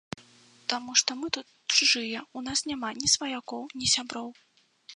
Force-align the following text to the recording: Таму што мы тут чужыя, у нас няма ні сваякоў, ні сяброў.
Таму 0.71 0.95
што 1.01 1.17
мы 1.19 1.27
тут 1.35 1.75
чужыя, 1.75 2.23
у 2.39 2.43
нас 2.47 2.59
няма 2.71 2.89
ні 3.03 3.07
сваякоў, 3.17 3.63
ні 3.83 3.91
сяброў. 3.95 4.29